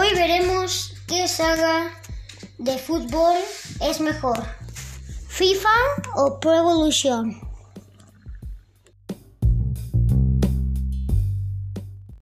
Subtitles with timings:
[0.00, 1.90] Hoy veremos qué saga
[2.56, 3.36] de fútbol
[3.82, 4.42] es mejor,
[5.28, 5.68] FIFA
[6.16, 7.49] o Pro Evolution.